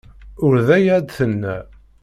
Ur 0.45 0.55
d 0.65 0.69
aya 0.77 0.93
ay 0.97 1.01
d-tenna. 1.05 1.55